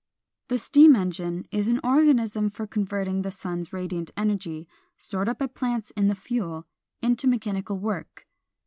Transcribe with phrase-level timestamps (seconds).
[0.47, 5.45] The steam engine is an organism for converting the sun's radiant energy, stored up by
[5.45, 6.65] plants in the fuel,
[7.03, 8.27] into mechanical work.